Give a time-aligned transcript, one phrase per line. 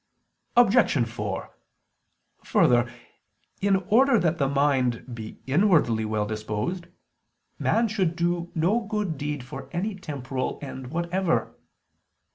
[0.57, 1.07] Obj.
[1.07, 1.51] 4:
[2.43, 2.91] Further,
[3.61, 6.87] in order that the mind be inwardly well disposed,
[7.59, 11.53] man should do no good deed for any temporal end whatever.